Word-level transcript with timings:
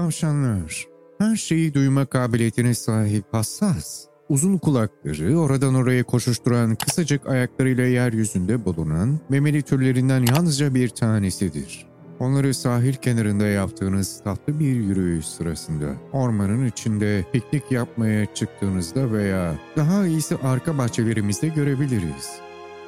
Tavşanlar, 0.00 0.86
her 1.18 1.36
şeyi 1.36 1.74
duyma 1.74 2.06
kabiliyetine 2.06 2.74
sahip 2.74 3.24
hassas. 3.32 4.04
Uzun 4.28 4.58
kulakları, 4.58 5.38
oradan 5.38 5.74
oraya 5.74 6.02
koşuşturan 6.02 6.74
kısacık 6.74 7.26
ayaklarıyla 7.26 7.84
yeryüzünde 7.84 8.64
bulunan 8.64 9.20
memeli 9.28 9.62
türlerinden 9.62 10.26
yalnızca 10.26 10.74
bir 10.74 10.88
tanesidir. 10.88 11.86
Onları 12.18 12.54
sahil 12.54 12.94
kenarında 12.94 13.46
yaptığınız 13.46 14.20
tatlı 14.24 14.60
bir 14.60 14.74
yürüyüş 14.74 15.26
sırasında, 15.26 15.86
ormanın 16.12 16.66
içinde 16.66 17.24
piknik 17.32 17.72
yapmaya 17.72 18.34
çıktığınızda 18.34 19.12
veya 19.12 19.54
daha 19.76 20.06
iyisi 20.06 20.36
arka 20.36 20.78
bahçelerimizde 20.78 21.48
görebiliriz. 21.48 22.40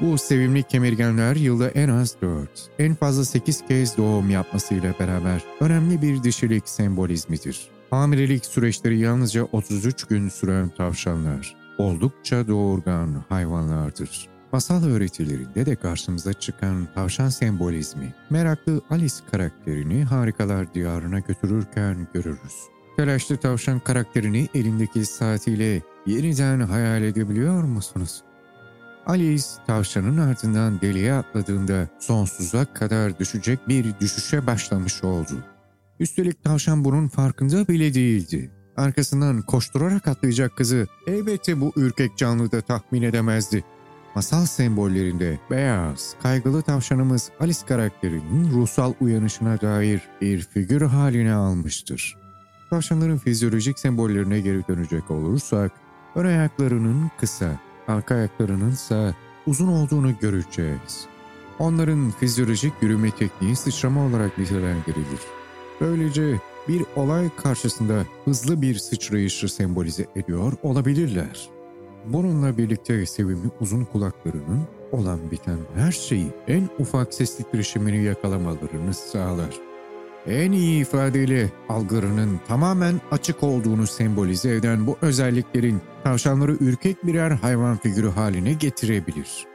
Bu 0.00 0.18
sevimli 0.18 0.62
kemirgenler 0.62 1.36
yılda 1.36 1.68
en 1.68 1.88
az 1.88 2.16
4, 2.22 2.48
en 2.78 2.94
fazla 2.94 3.24
8 3.24 3.66
kez 3.66 3.96
doğum 3.96 4.30
yapmasıyla 4.30 4.94
beraber 5.00 5.44
önemli 5.60 6.02
bir 6.02 6.22
dişilik 6.22 6.68
sembolizmidir. 6.68 7.68
Hamilelik 7.90 8.46
süreçleri 8.46 8.98
yalnızca 8.98 9.44
33 9.44 10.04
gün 10.04 10.28
süren 10.28 10.68
tavşanlar, 10.68 11.56
oldukça 11.78 12.48
doğurgan 12.48 13.24
hayvanlardır. 13.28 14.28
Masal 14.52 14.84
öğretilerinde 14.84 15.66
de 15.66 15.76
karşımıza 15.76 16.32
çıkan 16.32 16.88
tavşan 16.94 17.28
sembolizmi, 17.28 18.14
meraklı 18.30 18.80
Alice 18.90 19.14
karakterini 19.30 20.04
harikalar 20.04 20.74
diyarına 20.74 21.18
götürürken 21.18 22.06
görürüz. 22.14 22.54
Telaşlı 22.96 23.36
tavşan 23.36 23.80
karakterini 23.80 24.48
elindeki 24.54 25.04
saatiyle 25.04 25.82
yeniden 26.06 26.60
hayal 26.60 27.02
edebiliyor 27.02 27.64
musunuz? 27.64 28.22
Alice 29.06 29.46
tavşanın 29.66 30.18
ardından 30.18 30.80
deliğe 30.80 31.14
atladığında 31.14 31.88
sonsuza 31.98 32.64
kadar 32.64 33.18
düşecek 33.18 33.68
bir 33.68 34.00
düşüşe 34.00 34.46
başlamış 34.46 35.04
oldu. 35.04 35.44
Üstelik 36.00 36.44
tavşan 36.44 36.84
bunun 36.84 37.08
farkında 37.08 37.68
bile 37.68 37.94
değildi. 37.94 38.50
Arkasından 38.76 39.42
koşturarak 39.42 40.08
atlayacak 40.08 40.56
kızı 40.56 40.86
elbette 41.06 41.60
bu 41.60 41.72
ürkek 41.76 42.16
canlı 42.16 42.52
da 42.52 42.60
tahmin 42.60 43.02
edemezdi. 43.02 43.64
Masal 44.14 44.46
sembollerinde 44.46 45.38
beyaz, 45.50 46.14
kaygılı 46.22 46.62
tavşanımız 46.62 47.30
Alice 47.40 47.66
karakterinin 47.68 48.50
ruhsal 48.52 48.92
uyanışına 49.00 49.60
dair 49.60 50.00
bir 50.20 50.40
figür 50.40 50.82
haline 50.82 51.34
almıştır. 51.34 52.16
Tavşanların 52.70 53.18
fizyolojik 53.18 53.78
sembollerine 53.78 54.40
geri 54.40 54.68
dönecek 54.68 55.10
olursak, 55.10 55.72
ön 56.14 56.24
ayaklarının 56.26 57.10
kısa, 57.20 57.60
arka 57.88 58.14
ayaklarının 58.14 58.70
ise 58.70 59.14
uzun 59.46 59.68
olduğunu 59.68 60.18
göreceğiz. 60.20 61.06
Onların 61.58 62.10
fizyolojik 62.10 62.72
yürüme 62.82 63.10
tekniği 63.10 63.56
sıçrama 63.56 64.06
olarak 64.06 64.38
nitelendirilir. 64.38 65.20
Böylece 65.80 66.40
bir 66.68 66.82
olay 66.96 67.28
karşısında 67.36 68.02
hızlı 68.24 68.62
bir 68.62 68.74
sıçrayışı 68.74 69.48
sembolize 69.48 70.06
ediyor 70.16 70.52
olabilirler. 70.62 71.48
Bununla 72.06 72.58
birlikte 72.58 73.06
sevimli 73.06 73.50
uzun 73.60 73.84
kulaklarının 73.84 74.62
olan 74.92 75.30
biten 75.30 75.58
her 75.74 75.92
şeyi 75.92 76.26
en 76.48 76.68
ufak 76.78 77.14
ses 77.14 77.36
titreşimini 77.36 78.04
yakalamalarını 78.04 78.94
sağlar. 78.94 79.75
En 80.26 80.52
iyi 80.52 80.82
ifadeyle 80.82 81.50
algılarının 81.68 82.40
tamamen 82.48 83.00
açık 83.10 83.42
olduğunu 83.42 83.86
sembolize 83.86 84.54
eden 84.54 84.86
bu 84.86 84.98
özelliklerin 85.02 85.80
tavşanları 86.04 86.56
ürkek 86.60 87.06
birer 87.06 87.30
hayvan 87.30 87.76
figürü 87.76 88.10
haline 88.10 88.52
getirebilir. 88.52 89.46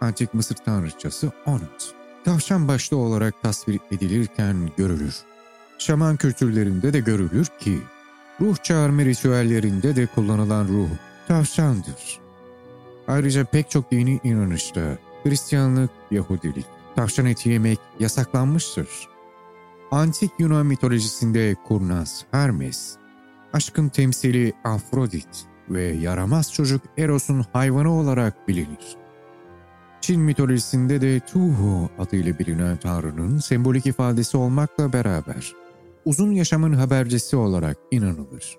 Antik 0.00 0.34
Mısır 0.34 0.54
tanrıçası 0.54 1.32
Onut, 1.46 1.94
tavşan 2.24 2.68
başlı 2.68 2.96
olarak 2.96 3.42
tasvir 3.42 3.80
edilirken 3.90 4.70
görülür. 4.76 5.14
Şaman 5.78 6.16
kültürlerinde 6.16 6.92
de 6.92 7.00
görülür 7.00 7.46
ki, 7.60 7.78
ruh 8.40 8.56
çağırma 8.62 9.04
ritüellerinde 9.04 9.96
de 9.96 10.06
kullanılan 10.06 10.68
ruh 10.68 10.88
tavşandır. 11.28 12.20
Ayrıca 13.08 13.44
pek 13.44 13.70
çok 13.70 13.90
dini 13.90 14.20
inanışta 14.24 14.98
Hristiyanlık, 15.22 15.90
Yahudilik, 16.10 16.66
tavşan 16.96 17.26
eti 17.26 17.48
yemek 17.48 17.78
yasaklanmıştır. 18.00 19.09
Antik 19.92 20.30
Yunan 20.38 20.66
mitolojisinde 20.66 21.56
kurnaz 21.68 22.24
Hermes, 22.30 22.96
aşkın 23.52 23.88
temsili 23.88 24.52
Afrodit 24.64 25.46
ve 25.70 25.82
yaramaz 25.82 26.52
çocuk 26.52 26.82
Eros'un 26.98 27.44
hayvanı 27.52 27.92
olarak 27.92 28.48
bilinir. 28.48 28.96
Çin 30.00 30.20
mitolojisinde 30.20 31.00
de 31.00 31.20
Tuhu 31.20 31.90
adıyla 31.98 32.38
bilinen 32.38 32.76
tanrının 32.76 33.38
sembolik 33.38 33.86
ifadesi 33.86 34.36
olmakla 34.36 34.92
beraber 34.92 35.52
uzun 36.04 36.32
yaşamın 36.32 36.72
habercisi 36.72 37.36
olarak 37.36 37.76
inanılır. 37.90 38.58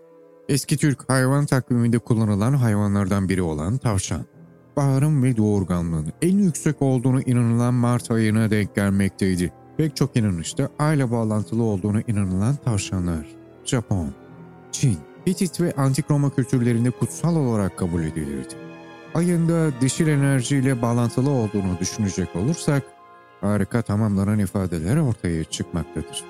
Eski 0.50 0.78
Türk 0.78 1.10
hayvan 1.10 1.46
takviminde 1.46 2.00
kullanılan 2.00 2.54
hayvanlardan 2.54 3.30
biri 3.30 3.42
olan 3.42 3.78
tavşan, 3.78 4.26
baharın 4.78 5.24
ve 5.24 5.38
doğurganlığın 5.38 6.14
en 6.22 6.38
yüksek 6.38 6.82
olduğunu 6.82 7.22
inanılan 7.22 7.74
Mart 7.74 8.12
ayına 8.12 8.52
denk 8.52 8.76
gelmekteydi. 8.76 9.61
Pek 9.82 9.96
çok 9.96 10.18
inanışta 10.18 10.70
ayla 10.80 11.12
bağlantılı 11.12 11.64
olduğunu 11.64 12.02
inanılan 12.08 12.56
tavşanlar, 12.56 13.26
Japon, 13.66 14.14
Çin, 14.72 14.98
Hitit 15.28 15.62
ve 15.62 15.74
Antik 15.78 16.12
Roma 16.12 16.36
kültürlerinde 16.36 16.92
kutsal 16.92 17.36
olarak 17.36 17.78
kabul 17.78 18.04
edilirdi. 18.04 18.54
Ayında 19.14 19.82
dişil 19.82 20.08
enerjiyle 20.08 20.82
bağlantılı 20.82 21.30
olduğunu 21.30 21.80
düşünecek 21.80 22.36
olursak, 22.36 22.84
harika 23.42 23.82
tamamlanan 23.82 24.40
ifadeler 24.40 24.98
ortaya 24.98 25.44
çıkmaktadır. 25.44 26.24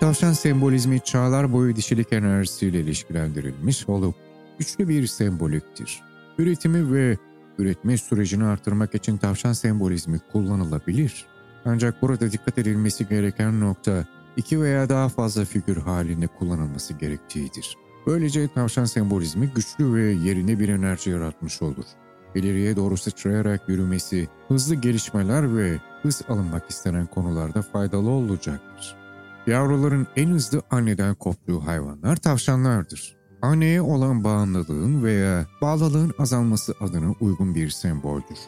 Tavşan 0.00 0.32
sembolizmi 0.32 1.00
çağlar 1.00 1.52
boyu 1.52 1.76
dişilik 1.76 2.12
enerjisiyle 2.12 2.80
ilişkilendirilmiş 2.80 3.88
olup 3.88 4.14
güçlü 4.58 4.88
bir 4.88 5.06
semboliktir. 5.06 6.00
Üretimi 6.38 6.92
ve 6.92 7.16
üretme 7.58 7.98
sürecini 7.98 8.44
artırmak 8.44 8.94
için 8.94 9.16
tavşan 9.16 9.52
sembolizmi 9.52 10.20
kullanılabilir. 10.32 11.26
Ancak 11.68 12.02
burada 12.02 12.32
dikkat 12.32 12.58
edilmesi 12.58 13.08
gereken 13.08 13.60
nokta 13.60 14.04
iki 14.36 14.60
veya 14.60 14.88
daha 14.88 15.08
fazla 15.08 15.44
figür 15.44 15.76
halinde 15.76 16.26
kullanılması 16.26 16.94
gerektiğidir. 16.94 17.76
Böylece 18.06 18.48
tavşan 18.48 18.84
sembolizmi 18.84 19.46
güçlü 19.54 19.94
ve 19.94 20.02
yerine 20.02 20.58
bir 20.58 20.68
enerji 20.68 21.10
yaratmış 21.10 21.62
olur. 21.62 21.84
İleriye 22.34 22.76
doğru 22.76 22.96
sıçrayarak 22.96 23.68
yürümesi, 23.68 24.28
hızlı 24.48 24.74
gelişmeler 24.74 25.56
ve 25.56 25.78
hız 26.02 26.22
alınmak 26.28 26.70
istenen 26.70 27.06
konularda 27.06 27.62
faydalı 27.62 28.10
olacaktır. 28.10 28.96
Yavruların 29.46 30.06
en 30.16 30.28
hızlı 30.28 30.62
anneden 30.70 31.14
koptuğu 31.14 31.66
hayvanlar 31.66 32.16
tavşanlardır. 32.16 33.16
Anneye 33.42 33.82
olan 33.82 34.24
bağımlılığın 34.24 35.04
veya 35.04 35.46
bağlılığın 35.62 36.14
azalması 36.18 36.74
adına 36.80 37.14
uygun 37.20 37.54
bir 37.54 37.70
semboldür. 37.70 38.38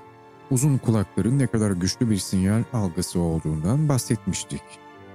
Uzun 0.51 0.79
kulakların 0.79 1.39
ne 1.39 1.47
kadar 1.47 1.71
güçlü 1.71 2.11
bir 2.11 2.17
sinyal 2.17 2.63
algısı 2.73 3.21
olduğundan 3.21 3.89
bahsetmiştik. 3.89 4.63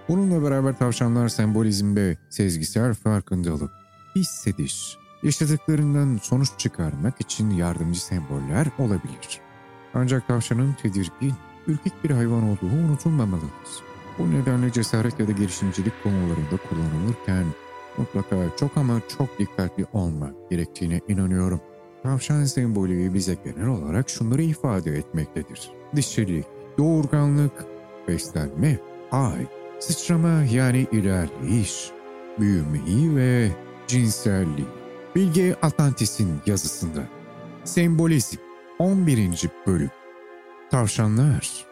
Bununla 0.08 0.50
beraber 0.50 0.78
tavşanlar 0.78 1.30
sembolizmde 1.30 2.18
sezgisel 2.30 2.94
farkındalık, 2.94 3.72
hissediş, 4.16 4.98
yaşadıklarından 5.24 6.20
sonuç 6.24 6.50
çıkarmak 6.58 7.22
için 7.22 7.50
yardımcı 7.50 8.06
semboller 8.06 8.68
olabilir. 8.80 9.42
Ancak 9.94 10.28
tavşanın 10.28 10.76
tedirgin, 10.82 11.34
ürkek 11.68 11.94
bir 12.04 12.10
hayvan 12.10 12.44
olduğu 12.44 12.76
unutulmamalıdır. 12.88 13.50
Bu 14.20 14.32
nedenle 14.32 14.72
cesaret 14.72 15.20
ya 15.20 15.28
da 15.28 15.32
girişimcilik 15.32 16.04
konularında 16.04 16.58
kullanılırken 16.70 17.46
mutlaka 17.98 18.36
çok 18.60 18.78
ama 18.78 19.02
çok 19.18 19.40
dikkatli 19.40 19.86
olmak 19.94 20.50
gerektiğine 20.50 21.02
inanıyorum. 21.08 21.62
Tavşan 22.06 22.46
sembolü 22.46 23.14
bize 23.14 23.38
genel 23.44 23.68
olarak 23.68 24.10
şunları 24.10 24.42
ifade 24.42 24.92
etmektedir. 24.92 25.72
Dişilik, 25.96 26.46
doğurganlık, 26.78 27.66
beslenme, 28.08 28.80
ay, 29.12 29.46
sıçrama 29.80 30.44
yani 30.52 30.88
ilerleyiş, 30.92 31.90
büyümeyi 32.40 33.16
ve 33.16 33.52
cinselliği. 33.88 34.68
Bilge 35.16 35.56
Atlantis'in 35.62 36.42
yazısında. 36.46 37.04
Sembolizm 37.64 38.38
11. 38.80 39.50
Bölüm 39.68 39.92
Tavşanlar 40.72 41.66